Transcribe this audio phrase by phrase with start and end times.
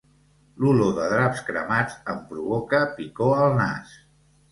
[0.61, 3.93] L'olor de draps cremats em provoca picor al nas.